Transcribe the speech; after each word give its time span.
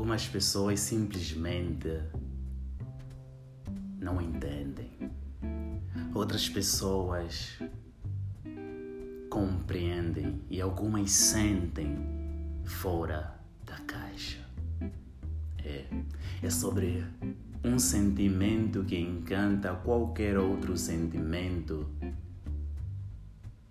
Algumas 0.00 0.26
pessoas 0.26 0.80
simplesmente 0.80 1.90
não 4.00 4.18
entendem. 4.18 4.90
Outras 6.14 6.48
pessoas 6.48 7.58
compreendem 9.28 10.40
e 10.48 10.58
algumas 10.58 11.10
sentem 11.10 11.98
fora 12.64 13.38
da 13.66 13.76
caixa. 13.80 14.38
É, 15.62 15.84
é 16.42 16.48
sobre 16.48 17.04
um 17.62 17.78
sentimento 17.78 18.82
que 18.84 18.98
encanta 18.98 19.74
qualquer 19.74 20.38
outro 20.38 20.78
sentimento 20.78 21.86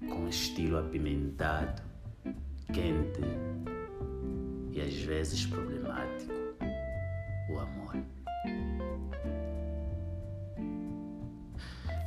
com 0.07 0.27
estilo 0.27 0.77
apimentado, 0.77 1.81
quente 2.71 3.78
e 4.71 4.81
às 4.81 4.93
vezes 4.93 5.45
problemático, 5.45 6.33
o 7.49 7.59
amor. 7.59 7.95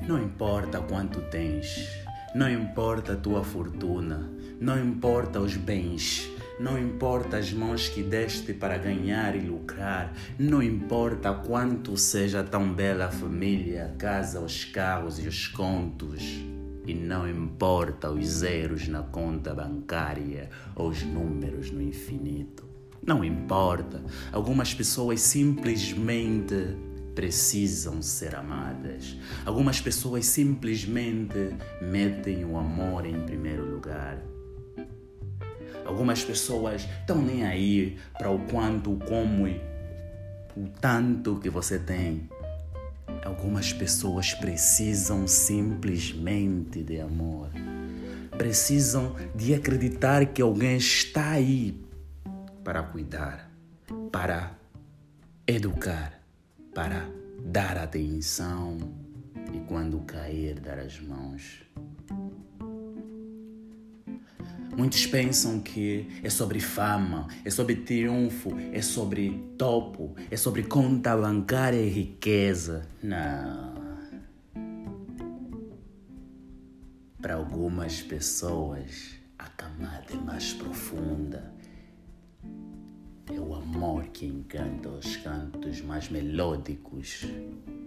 Não 0.07 0.23
importa 0.23 0.80
quanto 0.80 1.20
tens, 1.30 1.89
não 2.34 2.51
importa 2.51 3.12
a 3.12 3.17
tua 3.17 3.45
fortuna, 3.45 4.30
não 4.61 4.79
importa 4.79 5.41
os 5.41 5.56
bens, 5.56 6.29
não 6.59 6.79
importa 6.79 7.37
as 7.37 7.53
mãos 7.53 7.89
que 7.89 8.03
deste 8.03 8.53
para 8.53 8.79
ganhar 8.79 9.34
e 9.37 9.41
lucrar, 9.41 10.12
não 10.39 10.62
importa 10.62 11.33
quanto 11.33 11.97
seja 11.97 12.42
tão 12.42 12.73
bela 12.73 13.06
a 13.06 13.11
família, 13.11 13.87
a 13.87 13.97
casa, 13.97 14.41
os 14.41 14.65
carros 14.65 15.19
e 15.19 15.27
os 15.27 15.48
contos. 15.48 16.52
E 16.87 16.95
não 16.95 17.29
importa 17.29 18.11
os 18.11 18.27
zeros 18.27 18.89
na 18.89 19.03
conta 19.03 19.55
bancária 19.55 20.51
ou 20.75 20.89
os 20.89 21.03
números 21.03 21.71
no 21.71 21.81
infinito. 21.81 22.65
Não 23.05 23.25
importa. 23.25 24.03
Algumas 24.33 24.75
pessoas 24.75 25.21
simplesmente 25.21 26.77
precisam 27.15 28.01
ser 28.03 28.34
amadas. 28.34 29.17
Algumas 29.45 29.81
pessoas 29.81 30.27
simplesmente 30.27 31.55
metem 31.81 32.45
o 32.45 32.56
amor 32.56 33.06
em 33.06 33.21
primeiro 33.23 33.65
lugar. 33.69 34.19
Algumas 35.84 36.25
pessoas 36.25 36.87
estão 37.01 37.21
nem 37.21 37.45
aí 37.45 37.99
para 38.17 38.31
o 38.31 38.39
quanto, 38.47 38.97
como 39.09 39.47
e 39.47 39.61
o 40.56 40.69
tanto 40.81 41.37
que 41.37 41.51
você 41.51 41.78
tem. 41.78 42.28
Algumas 43.25 43.73
pessoas 43.73 44.34
precisam 44.34 45.28
simplesmente 45.28 46.83
de 46.83 47.01
amor. 47.01 47.51
Precisam 48.37 49.15
de 49.34 49.55
acreditar 49.55 50.27
que 50.27 50.42
alguém 50.42 50.77
está 50.77 51.31
aí 51.31 51.81
para 52.65 52.83
cuidar, 52.83 53.50
para 54.11 54.59
educar, 55.47 56.20
para 56.75 57.09
dar 57.45 57.77
atenção 57.77 58.78
e 59.53 59.59
quando 59.61 60.00
cair 60.00 60.59
dar 60.59 60.78
as 60.78 61.00
mãos. 61.00 61.62
Muitos 64.77 65.06
pensam 65.06 65.61
que 65.61 66.09
é 66.23 66.31
sobre 66.31 66.59
fama, 66.59 67.28
é 67.45 67.51
sobre 67.51 67.77
triunfo, 67.77 68.56
é 68.73 68.81
sobre 68.81 69.31
topo, 69.59 70.15
é 70.31 70.37
sobre 70.37 70.62
conta 70.62 71.15
bancária 71.17 71.81
e 71.81 71.91
riqueza. 71.91 72.89
Não. 73.03 73.75
Para 77.20 77.34
algumas 77.34 78.00
pessoas, 78.00 79.15
a 79.39 79.47
camada 79.48 80.06
é 80.11 80.17
mais 80.17 80.55
profunda. 80.55 81.53
É 83.33 83.39
o 83.39 83.55
amor 83.55 84.05
que 84.09 84.27
encanta 84.27 84.89
os 84.89 85.17
cantos 85.17 85.83
mais 85.83 86.09
melódicos 86.09 87.27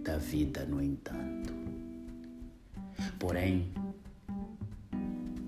da 0.02 0.18
vida, 0.18 0.64
no 0.64 0.82
entanto. 0.82 1.52
Porém, 3.18 3.72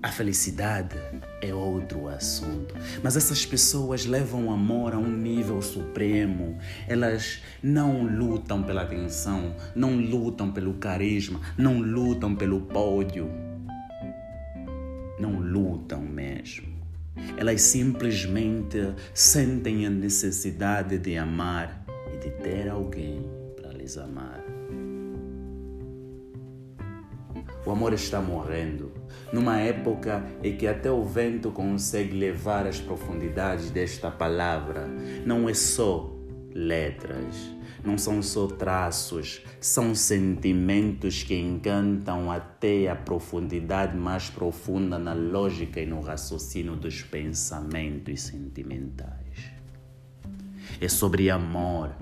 a 0.01 0.09
felicidade 0.09 0.95
é 1.41 1.53
outro 1.53 2.07
assunto. 2.07 2.73
Mas 3.03 3.17
essas 3.17 3.45
pessoas 3.45 4.05
levam 4.05 4.47
o 4.47 4.51
amor 4.51 4.93
a 4.93 4.97
um 4.97 5.09
nível 5.09 5.61
supremo. 5.61 6.57
Elas 6.87 7.41
não 7.61 8.03
lutam 8.03 8.63
pela 8.63 8.83
atenção, 8.83 9.55
não 9.75 9.99
lutam 9.99 10.51
pelo 10.51 10.75
carisma, 10.75 11.41
não 11.57 11.79
lutam 11.79 12.33
pelo 12.33 12.61
pódio. 12.61 13.29
Não 15.19 15.39
lutam 15.39 16.01
mesmo. 16.01 16.67
Elas 17.35 17.61
simplesmente 17.61 18.93
sentem 19.13 19.85
a 19.85 19.89
necessidade 19.89 20.97
de 20.97 21.17
amar 21.17 21.83
e 22.13 22.17
de 22.17 22.31
ter 22.41 22.69
alguém 22.69 23.25
para 23.57 23.73
lhes 23.73 23.97
amar. 23.97 24.48
O 27.69 27.71
amor 27.71 27.93
está 27.93 28.19
morrendo, 28.19 28.91
numa 29.31 29.59
época 29.59 30.25
em 30.43 30.57
que 30.57 30.65
até 30.65 30.89
o 30.89 31.03
vento 31.03 31.51
consegue 31.51 32.17
levar 32.17 32.65
as 32.65 32.79
profundidades 32.79 33.69
desta 33.69 34.09
palavra. 34.09 34.87
Não 35.23 35.47
é 35.47 35.53
só 35.53 36.11
letras, 36.51 37.35
não 37.85 37.95
são 37.95 38.23
só 38.23 38.47
traços, 38.47 39.45
são 39.61 39.93
sentimentos 39.93 41.21
que 41.21 41.35
encantam 41.35 42.31
até 42.31 42.89
a 42.89 42.95
profundidade 42.95 43.95
mais 43.95 44.31
profunda 44.31 44.97
na 44.97 45.13
lógica 45.13 45.79
e 45.79 45.85
no 45.85 46.01
raciocínio 46.01 46.75
dos 46.75 47.03
pensamentos 47.03 48.21
sentimentais. 48.21 49.51
É 50.81 50.89
sobre 50.89 51.29
amor, 51.29 51.95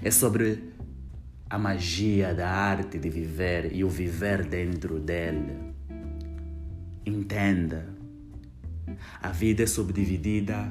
é 0.00 0.12
sobre 0.12 0.77
a 1.50 1.58
magia 1.58 2.34
da 2.34 2.48
arte 2.48 2.98
de 2.98 3.08
viver 3.08 3.72
e 3.74 3.82
o 3.82 3.88
viver 3.88 4.44
dentro 4.44 5.00
dele. 5.00 5.74
Entenda, 7.06 7.88
a 9.22 9.30
vida 9.30 9.62
é 9.62 9.66
subdividida 9.66 10.70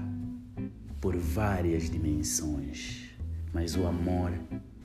por 1.02 1.18
várias 1.18 1.90
dimensões, 1.90 3.10
mas 3.52 3.76
o 3.76 3.88
amor 3.88 4.32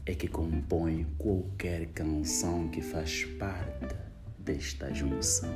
é 0.06 0.14
que 0.14 0.28
compõe 0.28 1.06
qualquer 1.18 1.86
canção 1.88 2.68
que 2.68 2.80
faz 2.80 3.24
parte 3.38 3.94
desta 4.38 4.94
junção. 4.94 5.54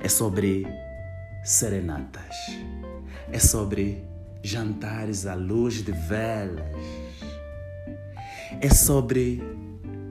É 0.00 0.08
sobre 0.08 0.64
serenatas, 1.44 2.36
é 3.32 3.38
sobre 3.40 4.04
jantares 4.44 5.26
à 5.26 5.34
luz 5.34 5.82
de 5.82 5.90
velas 5.90 7.03
é 8.60 8.68
sobre 8.70 9.42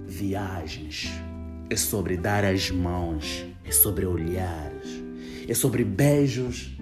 viagens, 0.05 1.09
é 1.69 1.75
sobre 1.75 2.17
dar 2.17 2.45
as 2.45 2.69
mãos, 2.69 3.45
é 3.63 3.71
sobre 3.71 4.05
olhares, 4.05 5.03
é 5.47 5.53
sobre 5.53 5.83
beijos 5.83 6.77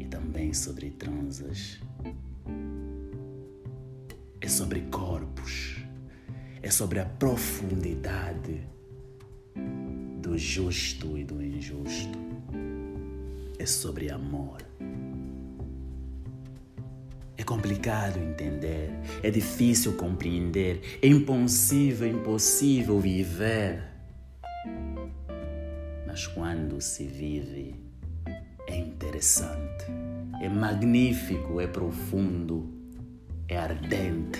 e 0.00 0.04
também 0.06 0.52
sobre 0.52 0.90
transas. 0.90 1.80
É 4.40 4.48
sobre 4.48 4.80
corpos, 4.90 5.76
é 6.60 6.68
sobre 6.68 6.98
a 6.98 7.04
profundidade 7.04 8.60
do 10.20 10.36
justo 10.36 11.16
e 11.16 11.22
do 11.22 11.40
injusto. 11.40 12.18
É 13.56 13.64
sobre 13.64 14.10
amor. 14.10 14.58
É 17.42 17.44
complicado 17.44 18.20
entender, 18.20 18.88
é 19.20 19.28
difícil 19.28 19.94
compreender, 19.94 21.00
é 21.02 21.08
impossível, 21.08 22.06
impossível 22.06 23.00
viver. 23.00 23.82
Mas 26.06 26.24
quando 26.28 26.80
se 26.80 27.04
vive, 27.04 27.74
é 28.68 28.76
interessante, 28.76 29.86
é 30.40 30.48
magnífico, 30.48 31.60
é 31.60 31.66
profundo, 31.66 32.72
é 33.48 33.58
ardente. 33.58 34.38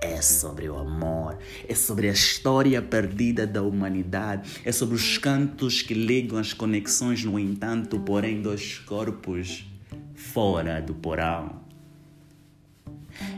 É 0.00 0.22
sobre 0.22 0.66
o 0.66 0.78
amor, 0.78 1.36
é 1.68 1.74
sobre 1.74 2.08
a 2.08 2.12
história 2.12 2.80
perdida 2.80 3.46
da 3.46 3.62
humanidade, 3.62 4.62
é 4.64 4.72
sobre 4.72 4.94
os 4.94 5.18
cantos 5.18 5.82
que 5.82 5.92
ligam 5.92 6.38
as 6.38 6.54
conexões, 6.54 7.22
no 7.22 7.38
entanto, 7.38 8.00
porém, 8.00 8.40
dos 8.40 8.78
corpos 8.78 9.66
fora 10.14 10.80
do 10.80 10.94
porão 10.94 11.63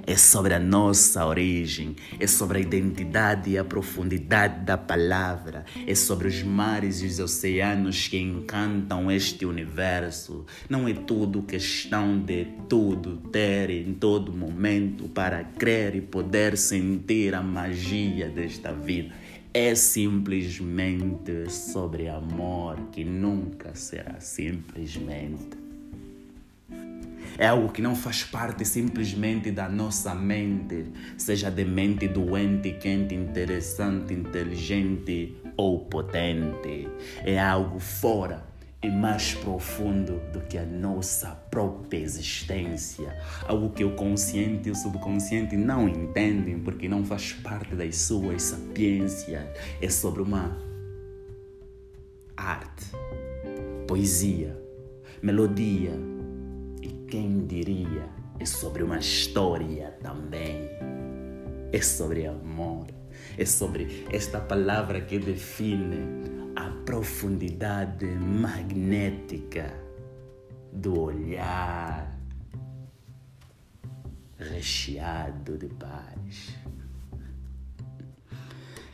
é 0.06 0.16
sobre 0.16 0.54
a 0.54 0.60
nossa 0.60 1.26
origem, 1.26 1.96
é 2.18 2.26
sobre 2.26 2.58
a 2.58 2.60
identidade 2.60 3.50
e 3.50 3.58
a 3.58 3.64
profundidade 3.64 4.64
da 4.64 4.78
palavra, 4.78 5.64
é 5.86 5.94
sobre 5.94 6.28
os 6.28 6.42
mares 6.42 7.02
e 7.02 7.06
os 7.06 7.18
oceanos 7.18 8.06
que 8.08 8.18
encantam 8.18 9.10
este 9.10 9.44
universo. 9.44 10.46
Não 10.68 10.86
é 10.86 10.94
tudo 10.94 11.42
questão 11.42 12.18
de 12.18 12.46
tudo 12.68 13.16
ter 13.32 13.70
em 13.70 13.94
todo 13.94 14.32
momento 14.32 15.08
para 15.08 15.42
crer 15.42 15.96
e 15.96 16.00
poder 16.00 16.56
sentir 16.56 17.34
a 17.34 17.42
magia 17.42 18.28
desta 18.28 18.72
vida. 18.72 19.14
É 19.52 19.74
simplesmente 19.74 21.50
sobre 21.50 22.08
amor 22.08 22.76
que 22.92 23.02
nunca 23.02 23.74
será 23.74 24.20
simplesmente. 24.20 25.65
É 27.38 27.46
algo 27.46 27.70
que 27.70 27.82
não 27.82 27.94
faz 27.94 28.24
parte 28.24 28.64
simplesmente 28.64 29.50
da 29.50 29.68
nossa 29.68 30.14
mente, 30.14 30.86
seja 31.18 31.50
de 31.50 31.64
mente 31.64 32.08
doente, 32.08 32.72
quente, 32.72 33.14
interessante, 33.14 34.14
inteligente 34.14 35.36
ou 35.56 35.80
potente. 35.80 36.88
É 37.24 37.38
algo 37.38 37.78
fora 37.78 38.42
e 38.82 38.88
mais 38.88 39.34
profundo 39.34 40.20
do 40.32 40.40
que 40.40 40.56
a 40.56 40.64
nossa 40.64 41.30
própria 41.50 41.98
existência. 41.98 43.14
Algo 43.46 43.70
que 43.70 43.84
o 43.84 43.94
consciente 43.94 44.68
e 44.68 44.72
o 44.72 44.74
subconsciente 44.74 45.56
não 45.56 45.88
entendem 45.88 46.58
porque 46.58 46.88
não 46.88 47.04
faz 47.04 47.32
parte 47.32 47.74
das 47.74 47.96
suas 47.96 48.42
sapiências. 48.42 49.44
É 49.82 49.90
sobre 49.90 50.22
uma 50.22 50.56
arte, 52.36 52.86
poesia, 53.86 54.56
melodia 55.22 56.15
quem 57.08 57.46
diria 57.46 58.08
é 58.38 58.44
sobre 58.44 58.82
uma 58.82 58.98
história 58.98 59.92
também. 60.02 60.68
É 61.72 61.80
sobre 61.80 62.26
amor. 62.26 62.86
É 63.38 63.44
sobre 63.44 64.06
esta 64.10 64.40
palavra 64.40 65.00
que 65.00 65.18
define 65.18 65.98
a 66.54 66.70
profundidade 66.84 68.06
magnética 68.06 69.72
do 70.72 71.00
olhar 71.00 72.16
recheado 74.38 75.56
de 75.56 75.68
paz. 75.68 76.56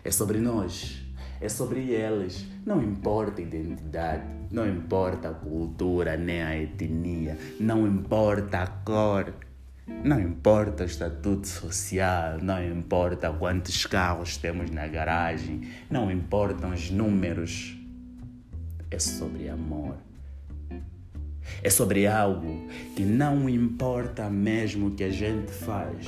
É 0.04 0.10
sobre 0.10 0.38
nós, 0.38 1.02
é 1.40 1.48
sobre 1.48 1.94
elas. 1.94 2.44
Não 2.64 2.82
importa 2.82 3.40
a 3.40 3.44
identidade, 3.44 4.41
não 4.52 4.68
importa 4.68 5.30
a 5.30 5.32
cultura 5.32 6.16
nem 6.16 6.42
a 6.42 6.56
etnia, 6.56 7.38
não 7.58 7.86
importa 7.86 8.58
a 8.58 8.66
cor, 8.66 9.32
não 10.04 10.20
importa 10.20 10.82
o 10.82 10.86
estatuto 10.86 11.48
social, 11.48 12.38
não 12.42 12.62
importa 12.62 13.32
quantos 13.32 13.86
carros 13.86 14.36
temos 14.36 14.70
na 14.70 14.86
garagem, 14.86 15.62
não 15.90 16.12
importam 16.12 16.70
os 16.70 16.90
números. 16.90 17.78
É 18.90 18.98
sobre 18.98 19.48
amor. 19.48 19.96
É 21.62 21.70
sobre 21.70 22.06
algo 22.06 22.68
que 22.94 23.02
não 23.02 23.48
importa 23.48 24.28
mesmo 24.28 24.88
o 24.88 24.90
que 24.90 25.04
a 25.04 25.10
gente 25.10 25.50
faz, 25.50 26.06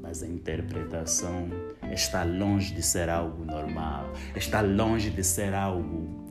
mas 0.00 0.22
a 0.22 0.26
interpretação 0.26 1.48
está 1.92 2.22
longe 2.22 2.72
de 2.72 2.82
ser 2.82 3.08
algo 3.08 3.44
normal, 3.44 4.12
está 4.34 4.60
longe 4.60 5.10
de 5.10 5.24
ser 5.24 5.52
algo 5.52 6.23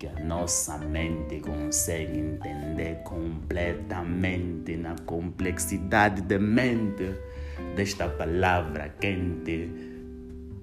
que 0.00 0.06
a 0.06 0.24
nossa 0.24 0.78
mente 0.78 1.40
consegue 1.40 2.18
entender 2.18 3.02
completamente 3.04 4.74
na 4.74 4.96
complexidade 5.04 6.22
da 6.22 6.38
mente 6.38 7.14
desta 7.76 8.08
palavra 8.08 8.88
quente. 8.98 9.68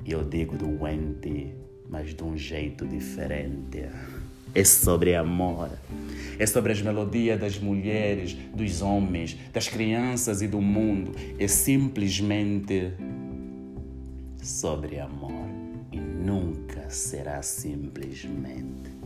Eu 0.03 0.23
digo 0.23 0.57
doente, 0.57 1.53
mas 1.87 2.15
de 2.15 2.23
um 2.23 2.35
jeito 2.35 2.87
diferente. 2.87 3.87
É 4.55 4.63
sobre 4.63 5.13
amor. 5.13 5.69
É 6.39 6.45
sobre 6.47 6.71
as 6.71 6.81
melodias 6.81 7.39
das 7.39 7.59
mulheres, 7.59 8.33
dos 8.55 8.81
homens, 8.81 9.37
das 9.53 9.67
crianças 9.67 10.41
e 10.41 10.47
do 10.47 10.59
mundo. 10.59 11.11
É 11.37 11.47
simplesmente 11.47 12.91
sobre 14.41 14.99
amor. 14.99 15.45
E 15.91 15.99
nunca 15.99 16.89
será 16.89 17.43
simplesmente. 17.43 18.96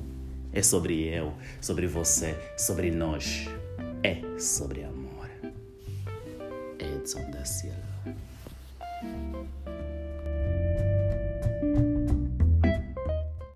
É 0.54 0.62
sobre 0.62 1.08
eu, 1.08 1.34
sobre 1.62 1.88
você, 1.88 2.36
sobre 2.58 2.92
nós. 2.92 3.48
É 4.04 4.40
sobre 4.40 4.84
amor. 4.84 5.30
Edson 6.78 7.30
da 7.32 7.46
Silva. 7.46 7.78